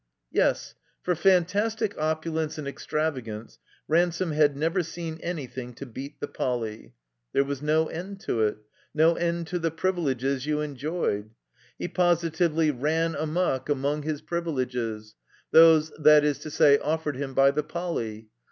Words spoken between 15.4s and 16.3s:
those, that